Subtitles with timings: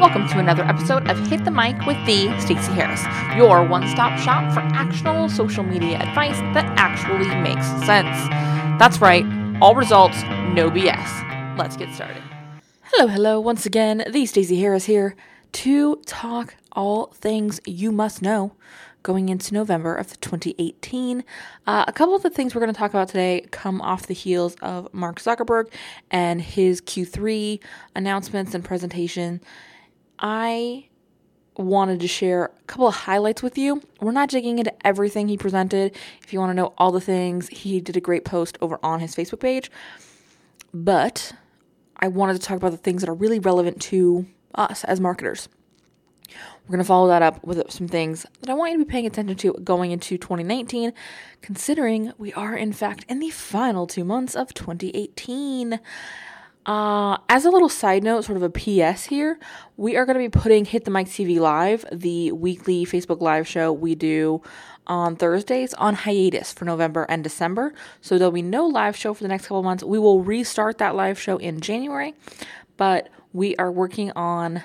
[0.00, 3.04] Welcome to another episode of Hit the Mic with the Stacey Harris,
[3.36, 8.16] your one-stop shop for actionable social media advice that actually makes sense.
[8.80, 9.26] That's right,
[9.60, 10.22] all results,
[10.54, 11.58] no BS.
[11.58, 12.22] Let's get started.
[12.84, 15.16] Hello, hello, once again, the Stacey Harris here
[15.52, 18.52] to talk all things you must know
[19.02, 21.22] going into November of 2018.
[21.66, 24.14] Uh, a couple of the things we're going to talk about today come off the
[24.14, 25.70] heels of Mark Zuckerberg
[26.10, 27.60] and his Q3
[27.94, 29.42] announcements and presentation.
[30.20, 30.86] I
[31.56, 33.82] wanted to share a couple of highlights with you.
[34.00, 35.96] We're not digging into everything he presented.
[36.22, 39.00] If you want to know all the things, he did a great post over on
[39.00, 39.70] his Facebook page.
[40.72, 41.32] But
[41.96, 45.48] I wanted to talk about the things that are really relevant to us as marketers.
[46.28, 48.90] We're going to follow that up with some things that I want you to be
[48.90, 50.92] paying attention to going into 2019,
[51.42, 55.80] considering we are, in fact, in the final two months of 2018.
[56.66, 59.38] Uh, as a little side note, sort of a PS here,
[59.76, 63.48] we are going to be putting Hit the Mic TV Live, the weekly Facebook Live
[63.48, 64.42] show we do
[64.86, 67.72] on Thursdays, on hiatus for November and December.
[68.00, 69.82] So there'll be no live show for the next couple months.
[69.82, 72.14] We will restart that live show in January,
[72.76, 74.62] but we are working on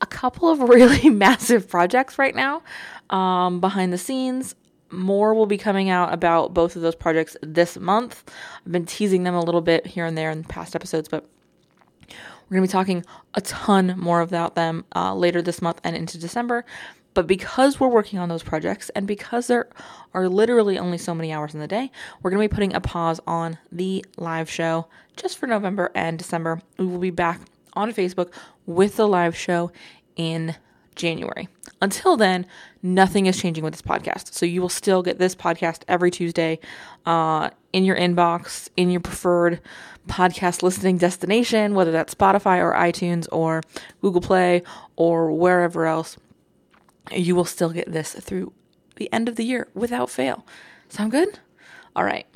[0.00, 2.62] a couple of really massive projects right now
[3.10, 4.54] um, behind the scenes.
[4.90, 8.30] More will be coming out about both of those projects this month.
[8.64, 11.28] I've been teasing them a little bit here and there in past episodes, but
[12.08, 15.94] we're going to be talking a ton more about them uh, later this month and
[15.94, 16.64] into December.
[17.12, 19.68] But because we're working on those projects and because there
[20.14, 21.90] are literally only so many hours in the day,
[22.22, 24.86] we're going to be putting a pause on the live show
[25.16, 26.62] just for November and December.
[26.78, 27.40] We will be back
[27.74, 28.32] on Facebook
[28.66, 29.72] with the live show
[30.16, 30.54] in
[30.98, 31.48] January.
[31.80, 32.46] Until then,
[32.82, 34.34] nothing is changing with this podcast.
[34.34, 36.58] So you will still get this podcast every Tuesday
[37.06, 39.60] uh, in your inbox, in your preferred
[40.08, 43.62] podcast listening destination, whether that's Spotify or iTunes or
[44.02, 44.62] Google Play
[44.96, 46.16] or wherever else.
[47.12, 48.52] You will still get this through
[48.96, 50.44] the end of the year without fail.
[50.88, 51.38] Sound good?
[51.94, 52.26] All right.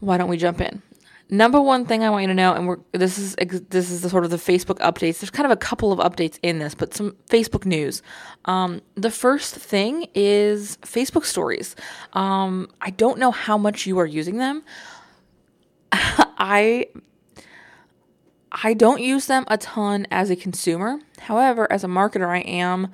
[0.00, 0.82] Why don't we jump in?
[1.30, 4.10] Number one thing I want you to know, and we're this is this is the
[4.10, 5.20] sort of the Facebook updates.
[5.20, 8.02] There's kind of a couple of updates in this, but some Facebook news.
[8.44, 11.76] Um, the first thing is Facebook Stories.
[12.12, 14.62] Um, I don't know how much you are using them.
[15.92, 16.88] I
[18.52, 21.00] I don't use them a ton as a consumer.
[21.20, 22.88] However, as a marketer, I am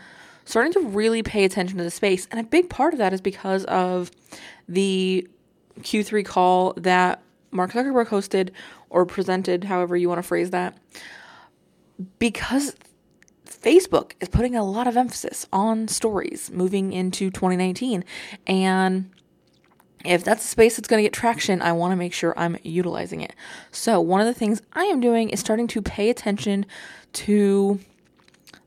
[0.45, 3.21] starting to really pay attention to the space, and a big part of that is
[3.21, 4.13] because of
[4.69, 5.27] the
[5.81, 8.50] Q3 call that Mark Zuckerberg hosted
[8.88, 10.77] or presented, however you want to phrase that,
[12.19, 12.77] because
[13.44, 18.05] Facebook is putting a lot of emphasis on stories moving into 2019.
[18.47, 19.10] And
[20.05, 22.56] if that's a space that's going to get traction, I want to make sure I'm
[22.62, 23.34] utilizing it.
[23.71, 26.65] So, one of the things I am doing is starting to pay attention
[27.15, 27.81] to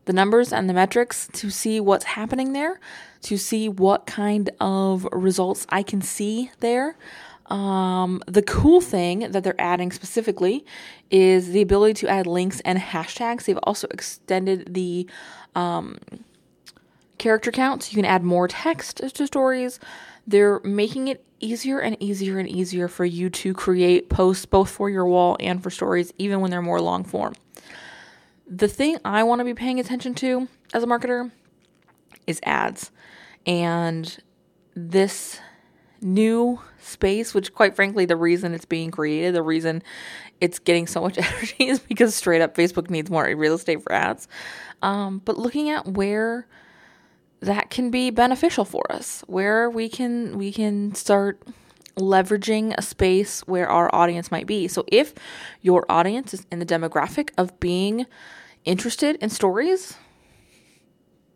[0.05, 2.79] the numbers and the metrics to see what's happening there,
[3.21, 6.97] to see what kind of results I can see there.
[7.47, 10.65] Um, the cool thing that they're adding specifically
[11.11, 13.45] is the ability to add links and hashtags.
[13.45, 15.07] They've also extended the
[15.55, 15.97] um,
[17.17, 19.79] character count so you can add more text to stories.
[20.25, 24.89] They're making it easier and easier and easier for you to create posts both for
[24.89, 27.33] your wall and for stories, even when they're more long form.
[28.47, 31.31] The thing I want to be paying attention to as a marketer
[32.25, 32.91] is ads.
[33.45, 34.17] And
[34.75, 35.39] this
[36.03, 39.81] new space, which quite frankly, the reason it's being created, the reason
[40.41, 43.91] it's getting so much energy is because straight up Facebook needs more real estate for
[43.91, 44.27] ads.
[44.81, 46.47] Um, but looking at where
[47.39, 51.41] that can be beneficial for us, where we can we can start
[51.95, 54.67] leveraging a space where our audience might be.
[54.67, 55.13] So if
[55.61, 58.05] your audience is in the demographic of being
[58.65, 59.95] interested in stories,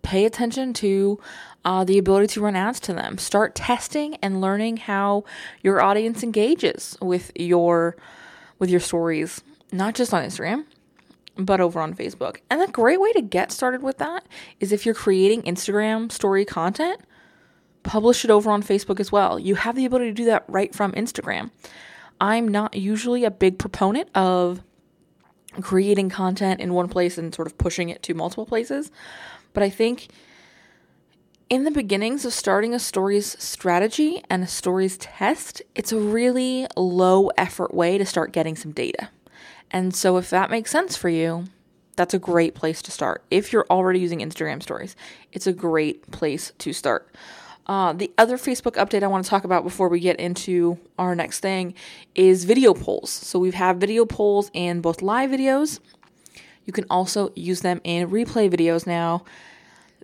[0.07, 1.19] pay attention to
[1.65, 3.17] uh, the ability to run ads to them.
[3.17, 5.25] Start testing and learning how
[5.61, 7.97] your audience engages with your
[8.57, 9.41] with your stories,
[9.73, 10.65] not just on Instagram,
[11.35, 12.37] but over on Facebook.
[12.49, 14.25] And a great way to get started with that
[14.61, 17.01] is if you're creating Instagram story content,
[17.83, 19.37] publish it over on Facebook as well.
[19.37, 21.51] You have the ability to do that right from Instagram.
[22.21, 24.63] I'm not usually a big proponent of
[25.61, 28.91] creating content in one place and sort of pushing it to multiple places,
[29.57, 30.09] but I think
[31.49, 36.67] in the beginnings of starting a stories strategy and a stories test, it's a really
[36.75, 39.09] low effort way to start getting some data.
[39.71, 41.45] And so, if that makes sense for you,
[41.95, 43.23] that's a great place to start.
[43.31, 44.95] If you're already using Instagram stories,
[45.33, 47.11] it's a great place to start.
[47.65, 51.15] Uh, the other Facebook update I want to talk about before we get into our
[51.15, 51.73] next thing
[52.13, 53.09] is video polls.
[53.09, 55.79] So, we've had video polls in both live videos
[56.67, 59.23] You can also use them in replay videos now.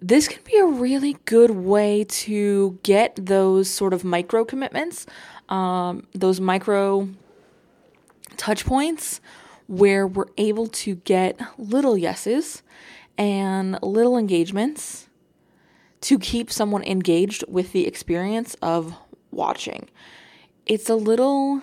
[0.02, 5.06] This can be a really good way to get those sort of micro commitments,
[5.50, 7.10] um, those micro
[8.38, 9.22] touch points
[9.68, 12.64] where we're able to get little yeses
[13.18, 15.08] and little engagements
[16.02, 18.96] to keep someone engaged with the experience of
[19.32, 19.90] watching.
[20.66, 21.62] It's a little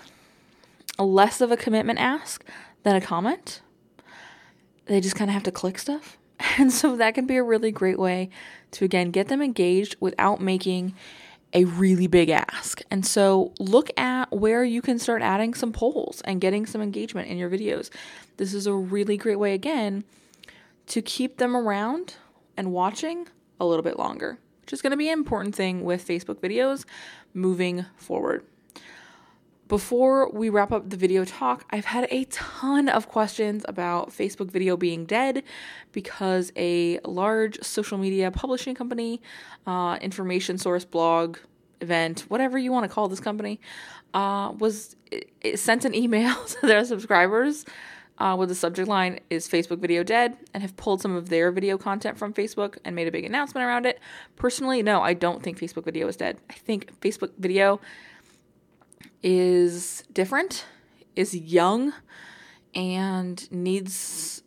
[0.99, 2.44] less of a commitment ask
[2.82, 3.62] than a comment.
[4.90, 6.19] They just kind of have to click stuff.
[6.58, 8.28] And so that can be a really great way
[8.72, 10.94] to, again, get them engaged without making
[11.52, 12.81] a really big ask.
[12.90, 17.28] And so look at where you can start adding some polls and getting some engagement
[17.28, 17.90] in your videos.
[18.38, 20.02] This is a really great way, again,
[20.87, 22.14] to keep them around
[22.56, 23.28] and watching
[23.60, 26.84] a little bit longer, which is going to be an important thing with Facebook videos
[27.32, 28.44] moving forward.
[29.70, 34.50] Before we wrap up the video talk, I've had a ton of questions about Facebook
[34.50, 35.44] video being dead
[35.93, 39.22] because a large social media publishing company,
[39.69, 41.38] uh, information source, blog,
[41.81, 43.61] event, whatever you want to call this company,
[44.12, 47.64] uh, was it, it sent an email to their subscribers
[48.19, 51.52] uh, with the subject line is Facebook video dead and have pulled some of their
[51.52, 54.00] video content from Facebook and made a big announcement around it.
[54.34, 56.38] Personally, no, I don't think Facebook video is dead.
[56.50, 57.81] I think Facebook video
[59.22, 60.64] is different,
[61.17, 61.93] is young,
[62.75, 64.43] and needs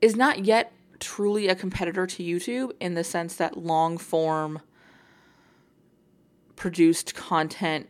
[0.00, 4.60] is not yet truly a competitor to YouTube in the sense that long form
[6.56, 7.88] produced content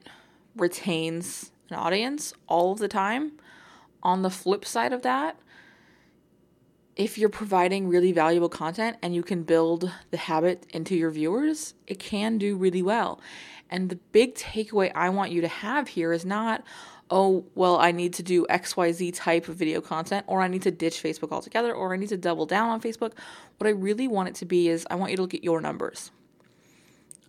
[0.57, 3.33] retains an audience all of the time.
[4.03, 5.39] On the flip side of that,
[6.97, 11.75] if you're providing really valuable content and you can build the habit into your viewers,
[11.87, 13.21] it can do really well.
[13.71, 16.65] And the big takeaway I want you to have here is not,
[17.09, 20.71] oh, well, I need to do XYZ type of video content, or I need to
[20.71, 23.13] ditch Facebook altogether, or I need to double down on Facebook.
[23.59, 25.61] What I really want it to be is I want you to look at your
[25.61, 26.11] numbers.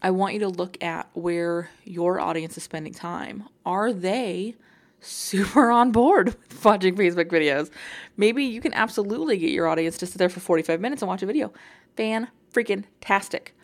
[0.02, 3.44] I want you to look at where your audience is spending time.
[3.66, 4.56] Are they
[5.02, 7.70] super on board with watching Facebook videos?
[8.18, 11.24] Maybe you can absolutely get your audience to sit there for 45 minutes and watch
[11.24, 11.52] a video.
[11.96, 13.56] Fan freaking tastic.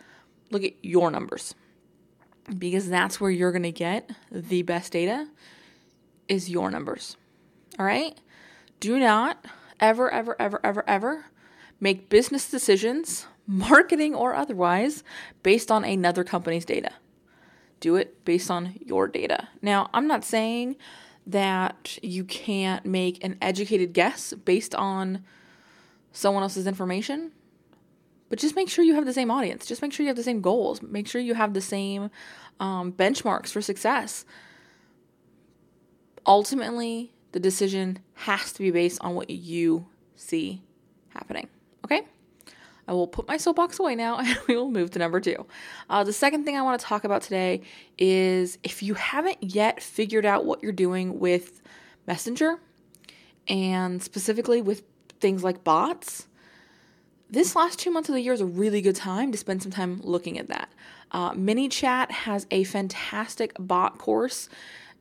[0.52, 1.56] Look at your numbers
[2.58, 5.28] because that's where you're going to get the best data
[6.28, 7.18] is your numbers.
[7.78, 8.20] All right?
[8.80, 9.46] Do not
[9.80, 11.26] ever ever ever ever ever
[11.80, 15.04] make business decisions, marketing or otherwise,
[15.44, 16.92] based on another company's data.
[17.80, 19.50] Do it based on your data.
[19.62, 20.78] Now, I'm not saying
[21.28, 25.24] that you can't make an educated guess based on
[26.12, 27.32] someone else's information.
[28.30, 29.66] But just make sure you have the same audience.
[29.66, 30.82] Just make sure you have the same goals.
[30.82, 32.10] Make sure you have the same
[32.60, 34.26] um, benchmarks for success.
[36.26, 40.62] Ultimately, the decision has to be based on what you see
[41.10, 41.48] happening.
[41.86, 42.06] Okay?
[42.88, 45.46] I will put my soapbox away now and we will move to number two.
[45.90, 47.62] Uh, the second thing I want to talk about today
[47.98, 51.62] is if you haven't yet figured out what you're doing with
[52.08, 52.60] Messenger
[53.48, 54.84] and specifically with
[55.20, 56.28] things like bots,
[57.30, 59.72] this last two months of the year is a really good time to spend some
[59.72, 60.70] time looking at that.
[61.12, 64.50] Uh, ManyChat has a fantastic bot course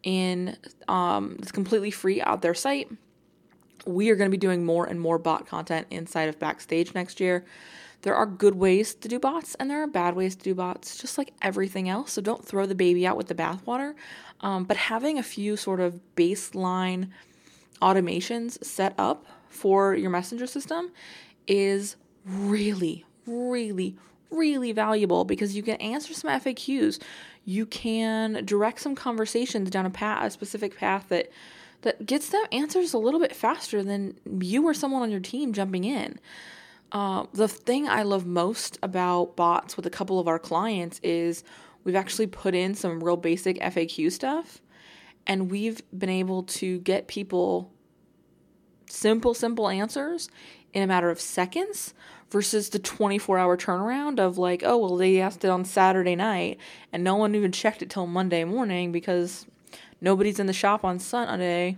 [0.02, 0.56] in
[0.88, 2.90] um, it's completely free out their site.
[3.86, 7.20] We are going to be doing more and more bot content inside of Backstage next
[7.20, 7.44] year.
[8.02, 10.96] There are good ways to do bots and there are bad ways to do bots,
[10.96, 12.12] just like everything else.
[12.12, 13.94] So don't throw the baby out with the bathwater.
[14.40, 17.08] Um, but having a few sort of baseline
[17.80, 20.92] automations set up for your messenger system
[21.46, 23.96] is really, really,
[24.30, 27.00] really valuable because you can answer some FAQs.
[27.44, 31.30] You can direct some conversations down a path, a specific path that
[31.86, 35.52] that gets them answers a little bit faster than you or someone on your team
[35.52, 36.18] jumping in.
[36.90, 41.44] Uh, the thing I love most about bots with a couple of our clients is
[41.84, 44.60] we've actually put in some real basic FAQ stuff,
[45.28, 47.72] and we've been able to get people
[48.90, 50.28] simple, simple answers
[50.72, 51.94] in a matter of seconds
[52.32, 56.58] versus the 24 hour turnaround of like, oh, well, they asked it on Saturday night
[56.92, 59.46] and no one even checked it till Monday morning because
[60.00, 61.76] nobody's in the shop on Sunday.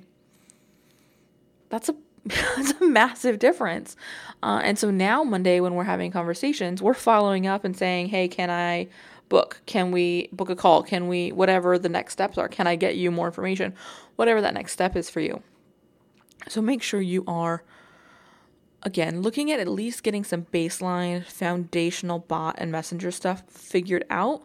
[1.68, 3.96] That's a that's a massive difference.
[4.42, 8.28] Uh, and so now Monday when we're having conversations, we're following up and saying, "Hey,
[8.28, 8.88] can I
[9.28, 9.60] book?
[9.66, 10.82] Can we book a call?
[10.82, 12.48] Can we whatever the next steps are?
[12.48, 13.74] Can I get you more information?
[14.16, 15.42] Whatever that next step is for you."
[16.48, 17.62] So make sure you are
[18.82, 24.44] again, looking at at least getting some baseline foundational bot and messenger stuff figured out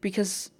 [0.00, 0.50] because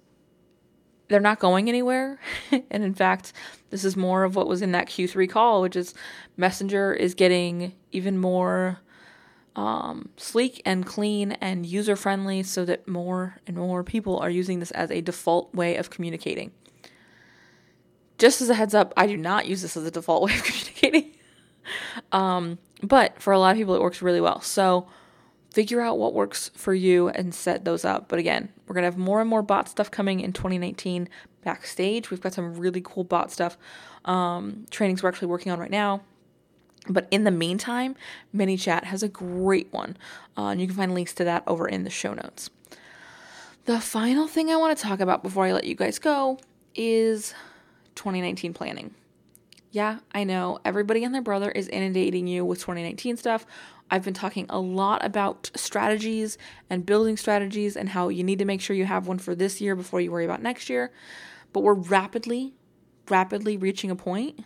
[1.07, 2.19] they're not going anywhere.
[2.51, 3.33] and in fact,
[3.69, 5.93] this is more of what was in that Q3 call, which is
[6.35, 8.79] Messenger is getting even more
[9.55, 14.59] um, sleek and clean and user friendly so that more and more people are using
[14.59, 16.51] this as a default way of communicating.
[18.19, 20.43] Just as a heads up, I do not use this as a default way of
[20.43, 21.15] communicating.
[22.11, 24.41] um, but for a lot of people, it works really well.
[24.41, 24.87] So
[25.57, 28.07] figure out what works for you and set those up.
[28.07, 31.09] But again, we're going to have more and more bot stuff coming in 2019
[31.43, 32.11] backstage.
[32.11, 33.57] We've got some really cool bot stuff
[34.05, 36.01] um, trainings we're actually working on right now.
[36.87, 37.95] But in the meantime,
[38.35, 39.97] ManyChat has a great one.
[40.37, 42.51] Uh, and you can find links to that over in the show notes.
[43.65, 46.37] The final thing I want to talk about before I let you guys go
[46.75, 47.33] is
[47.95, 48.93] 2019 planning.
[49.71, 53.45] Yeah, I know everybody and their brother is inundating you with 2019 stuff.
[53.89, 56.37] I've been talking a lot about strategies
[56.69, 59.61] and building strategies and how you need to make sure you have one for this
[59.61, 60.91] year before you worry about next year.
[61.53, 62.53] But we're rapidly,
[63.09, 64.39] rapidly reaching a point.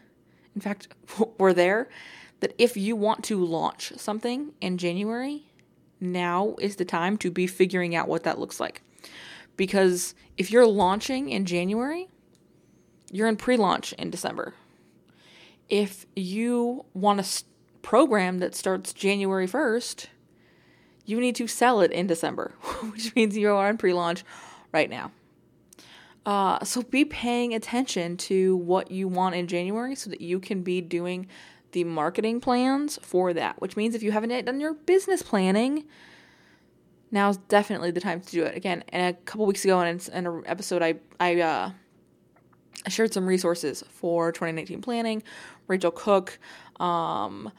[0.56, 0.90] In fact,
[1.38, 1.90] we're there
[2.40, 5.46] that if you want to launch something in January,
[6.00, 8.82] now is the time to be figuring out what that looks like.
[9.56, 12.10] Because if you're launching in January,
[13.12, 14.56] you're in pre launch in December.
[15.72, 17.44] If you want a
[17.82, 20.08] program that starts January 1st,
[21.06, 22.54] you need to sell it in December,
[22.92, 24.26] which means you are in pre launch
[24.74, 25.12] right now.
[26.26, 30.62] Uh, so be paying attention to what you want in January so that you can
[30.62, 31.26] be doing
[31.72, 35.86] the marketing plans for that, which means if you haven't yet done your business planning,
[37.12, 38.58] now's definitely the time to do it.
[38.58, 41.72] Again, and a couple weeks ago in, in an episode, I I uh,
[42.88, 45.24] shared some resources for 2019 planning.
[45.72, 46.38] Rachel Cook,
[46.80, 47.52] um,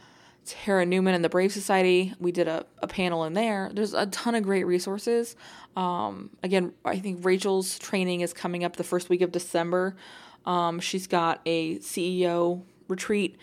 [0.44, 2.14] Tara Newman, and the Brave Society.
[2.20, 3.70] We did a, a panel in there.
[3.72, 5.34] There's a ton of great resources.
[5.76, 9.96] Um, again, I think Rachel's training is coming up the first week of December.
[10.46, 13.38] Um, she's got a CEO retreat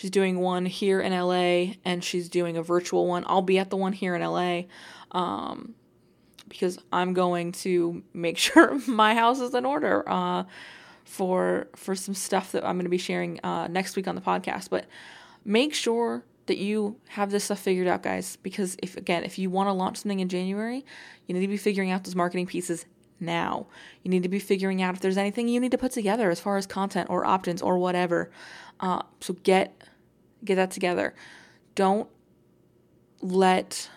[0.00, 3.22] She's doing one here in LA and she's doing a virtual one.
[3.26, 4.62] I'll be at the one here in LA
[5.10, 5.74] um,
[6.48, 10.44] because I'm going to make sure my house is in order uh,
[11.10, 14.20] for for some stuff that I'm going to be sharing uh, next week on the
[14.20, 14.70] podcast.
[14.70, 14.86] But
[15.44, 18.36] make sure that you have this stuff figured out, guys.
[18.36, 20.86] Because if again, if you want to launch something in January,
[21.26, 22.86] you need to be figuring out those marketing pieces
[23.18, 23.66] now.
[24.04, 26.38] You need to be figuring out if there's anything you need to put together as
[26.38, 28.30] far as content or opt-ins or whatever.
[28.78, 29.82] Uh, so get
[30.44, 31.12] get that together.
[31.74, 32.08] Don't
[33.20, 33.90] let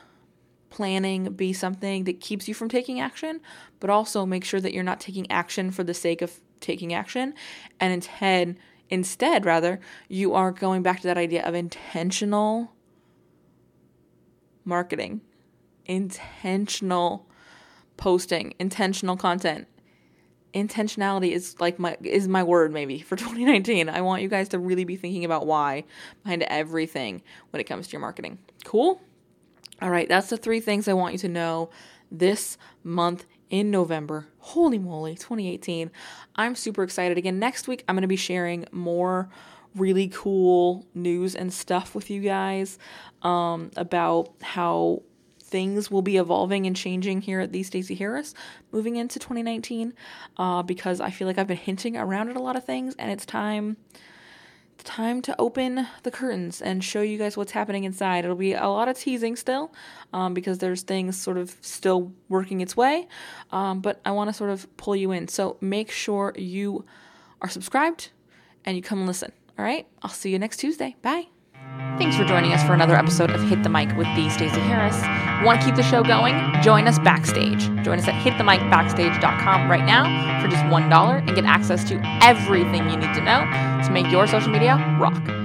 [0.71, 3.39] planning be something that keeps you from taking action,
[3.79, 7.33] but also make sure that you're not taking action for the sake of taking action,
[7.79, 8.57] and instead,
[8.89, 12.71] instead rather, you are going back to that idea of intentional
[14.65, 15.21] marketing,
[15.85, 17.27] intentional
[17.97, 19.67] posting, intentional content
[20.53, 23.89] intentionality is like my is my word maybe for 2019.
[23.89, 25.83] I want you guys to really be thinking about why
[26.23, 28.37] behind everything when it comes to your marketing.
[28.63, 29.01] Cool?
[29.81, 31.69] All right, that's the three things I want you to know
[32.11, 34.25] this month in November.
[34.39, 35.91] Holy moly, 2018.
[36.35, 37.19] I'm super excited.
[37.19, 39.29] Again, next week I'm going to be sharing more
[39.75, 42.79] really cool news and stuff with you guys
[43.21, 45.03] um, about how
[45.39, 48.33] things will be evolving and changing here at the Stacey Harris
[48.71, 49.93] moving into 2019
[50.37, 53.11] uh, because I feel like I've been hinting around at a lot of things and
[53.11, 53.77] it's time
[54.77, 58.25] time to open the curtains and show you guys what's happening inside.
[58.25, 59.73] It'll be a lot of teasing still
[60.13, 63.07] um, because there's things sort of still working its way,
[63.51, 65.27] um, but I want to sort of pull you in.
[65.27, 66.85] So make sure you
[67.41, 68.11] are subscribed
[68.65, 69.31] and you come and listen.
[69.57, 70.95] All right, I'll see you next Tuesday.
[71.01, 71.32] Bye.
[71.97, 74.99] Thanks for joining us for another episode of Hit the Mic with the Stacey Harris.
[75.45, 76.35] Want to keep the show going?
[76.61, 77.61] Join us backstage.
[77.83, 82.97] Join us at hitthemicbackstage.com right now for just $1 and get access to everything you
[82.97, 83.41] need to know
[83.83, 85.42] to make your social media rock.